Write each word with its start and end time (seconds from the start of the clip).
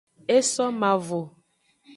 E 0.35 0.37
so 0.51 0.65
mavo. 0.81 1.21